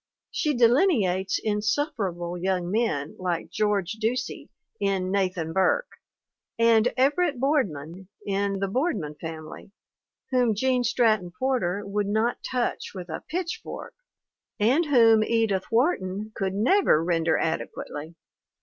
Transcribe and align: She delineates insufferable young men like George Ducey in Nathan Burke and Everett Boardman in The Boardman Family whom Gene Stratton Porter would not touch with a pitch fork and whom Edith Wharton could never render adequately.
She 0.31 0.55
delineates 0.55 1.37
insufferable 1.43 2.35
young 2.35 2.71
men 2.71 3.15
like 3.19 3.51
George 3.51 3.97
Ducey 4.01 4.49
in 4.79 5.11
Nathan 5.11 5.53
Burke 5.53 5.91
and 6.57 6.91
Everett 6.97 7.39
Boardman 7.39 8.07
in 8.25 8.57
The 8.57 8.67
Boardman 8.67 9.13
Family 9.21 9.69
whom 10.31 10.55
Gene 10.55 10.83
Stratton 10.83 11.31
Porter 11.37 11.85
would 11.85 12.07
not 12.07 12.39
touch 12.41 12.95
with 12.95 13.09
a 13.09 13.21
pitch 13.29 13.59
fork 13.61 13.93
and 14.59 14.85
whom 14.87 15.23
Edith 15.23 15.65
Wharton 15.71 16.31
could 16.33 16.55
never 16.55 17.03
render 17.03 17.37
adequately. 17.37 18.15